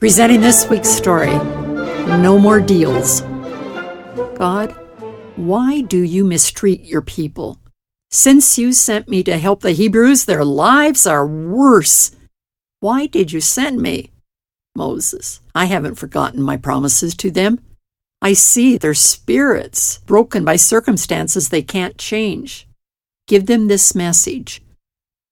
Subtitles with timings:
[0.00, 1.32] Presenting this week's story
[2.22, 3.22] No More Deals.
[4.36, 4.70] God,
[5.34, 7.58] why do you mistreat your people?
[8.08, 12.12] Since you sent me to help the Hebrews, their lives are worse.
[12.78, 14.12] Why did you send me?
[14.76, 17.58] Moses, I haven't forgotten my promises to them.
[18.22, 22.68] I see their spirits broken by circumstances they can't change.
[23.26, 24.62] Give them this message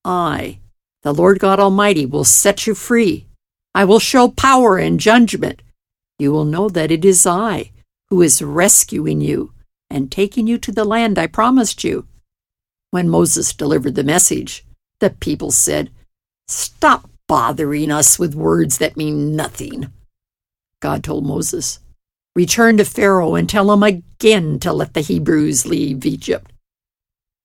[0.05, 0.59] I,
[1.05, 3.26] the Lord God Almighty, will set you free.
[3.77, 5.61] I will show power and judgment.
[6.19, 7.73] You will know that it is I
[8.09, 9.53] who is rescuing you
[9.91, 12.07] and taking you to the land I promised you.
[12.91, 14.65] When Moses delivered the message,
[15.01, 15.91] the people said,
[16.49, 19.93] Stop bothering us with words that mean nothing.
[20.81, 21.79] God told Moses,
[22.35, 26.51] Return to Pharaoh and tell him again to let the Hebrews leave Egypt.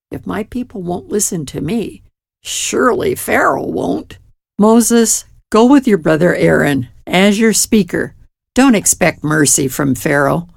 [0.09, 2.03] If my people won't listen to me,
[2.41, 4.17] surely Pharaoh won't.
[4.57, 8.15] Moses, Go with your brother Aaron as your speaker.
[8.55, 10.47] Don't expect mercy from Pharaoh.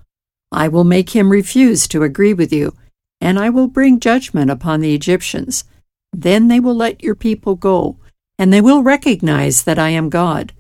[0.53, 2.77] I will make him refuse to agree with you,
[3.21, 5.65] and I will bring judgment upon the Egyptians.
[6.13, 7.97] Then they will let your people go,
[8.39, 10.53] and they will recognize that I am God.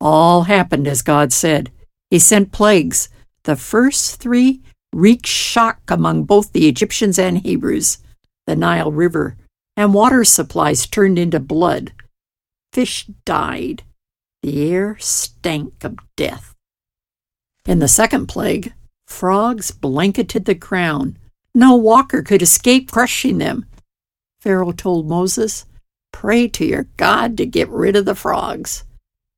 [0.00, 1.72] All happened as God said.
[2.08, 3.08] He sent plagues.
[3.42, 7.98] The first three wreaked shock among both the Egyptians and Hebrews.
[8.46, 9.36] The Nile River
[9.76, 11.92] and water supplies turned into blood.
[12.72, 13.82] Fish died.
[14.42, 16.54] The air stank of death.
[17.66, 18.72] In the second plague,
[19.06, 21.18] frogs blanketed the ground.
[21.54, 23.66] No walker could escape crushing them.
[24.40, 25.66] Pharaoh told Moses,
[26.12, 28.84] Pray to your God to get rid of the frogs.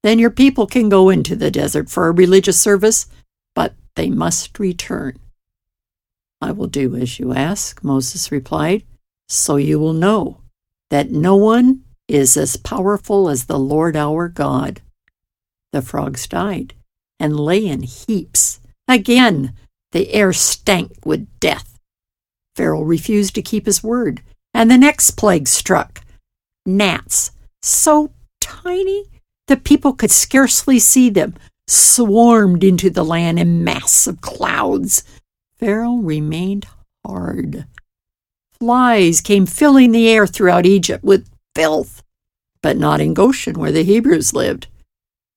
[0.02, 3.06] Then your people can go into the desert for a religious service,
[3.54, 5.18] but they must return.
[6.40, 8.84] I will do as you ask, Moses replied,
[9.28, 10.40] so you will know
[10.90, 14.82] that no one is as powerful as the Lord our God.
[15.72, 16.74] The frogs died
[17.18, 18.60] and lay in heaps.
[18.86, 19.54] Again,
[19.92, 21.78] the air stank with death.
[22.56, 24.22] Pharaoh refused to keep his word,
[24.52, 26.02] and the next plague struck.
[26.66, 27.32] Gnats,
[27.62, 29.06] so tiny
[29.46, 31.34] the people could scarcely see them,
[31.66, 35.04] swarmed into the land in massive clouds.
[35.58, 36.66] Pharaoh remained
[37.04, 37.66] hard.
[38.58, 42.02] Flies came filling the air throughout Egypt with filth,
[42.62, 44.68] but not in Goshen where the Hebrews lived.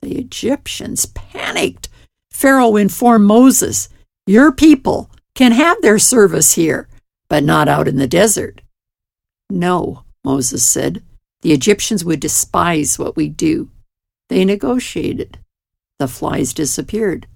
[0.01, 1.89] The Egyptians panicked.
[2.31, 3.89] Pharaoh informed Moses,
[4.25, 6.87] Your people can have their service here,
[7.29, 8.61] but not out in the desert.
[9.49, 11.01] No, Moses said,
[11.41, 13.69] the Egyptians would despise what we do.
[14.29, 15.39] They negotiated.
[15.99, 17.27] The flies disappeared.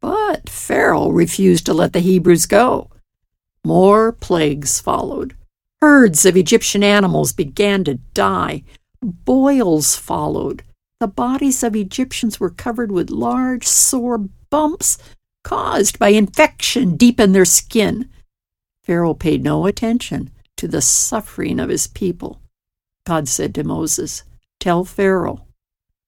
[0.00, 2.90] But Pharaoh refused to let the Hebrews go.
[3.64, 5.34] More plagues followed.
[5.84, 8.62] Herds of Egyptian animals began to die.
[9.02, 10.62] Boils followed.
[10.98, 14.16] The bodies of Egyptians were covered with large, sore
[14.48, 14.96] bumps
[15.42, 18.08] caused by infection deep in their skin.
[18.82, 22.40] Pharaoh paid no attention to the suffering of his people.
[23.04, 24.22] God said to Moses,
[24.60, 25.44] Tell Pharaoh,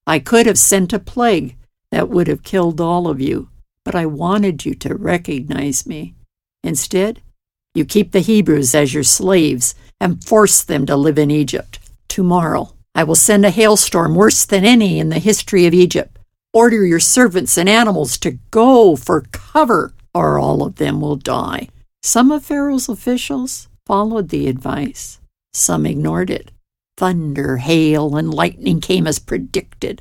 [0.07, 1.55] I could have sent a plague
[1.91, 3.51] that would have killed all of you,
[3.85, 6.15] but I wanted you to recognize me.
[6.65, 7.21] Instead,
[7.77, 11.79] you keep the Hebrews as your slaves and force them to live in Egypt.
[12.09, 16.19] Tomorrow, I will send a hailstorm worse than any in the history of Egypt.
[16.53, 21.69] Order your servants and animals to go for cover, or all of them will die.
[22.03, 25.21] Some of Pharaoh's officials followed the advice,
[25.53, 26.51] some ignored it.
[26.97, 30.01] Thunder, hail, and lightning came as predicted.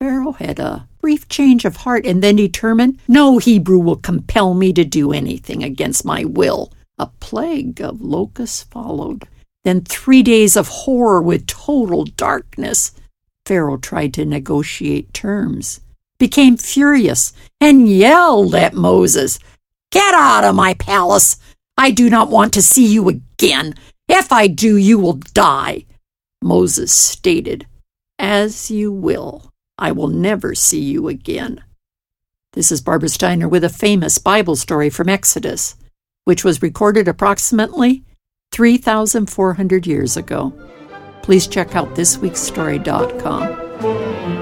[0.00, 4.72] Pharaoh had a brief change of heart and then determined no Hebrew will compel me
[4.72, 6.72] to do anything against my will.
[7.02, 9.26] A plague of locusts followed.
[9.64, 12.92] Then three days of horror with total darkness.
[13.44, 15.80] Pharaoh tried to negotiate terms,
[16.18, 19.40] became furious, and yelled at Moses,
[19.90, 21.38] Get out of my palace!
[21.76, 23.74] I do not want to see you again.
[24.06, 25.86] If I do, you will die.
[26.40, 27.66] Moses stated,
[28.16, 29.50] As you will.
[29.76, 31.64] I will never see you again.
[32.52, 35.74] This is Barbara Steiner with a famous Bible story from Exodus
[36.24, 38.04] which was recorded approximately
[38.52, 40.52] 3,400 years ago.
[41.22, 44.41] Please check out thisweekstory.com.